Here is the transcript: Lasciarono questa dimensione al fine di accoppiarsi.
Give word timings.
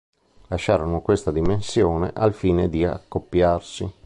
Lasciarono 0.47 1.01
questa 1.01 1.29
dimensione 1.29 2.09
al 2.15 2.33
fine 2.33 2.69
di 2.69 2.83
accoppiarsi. 2.83 3.87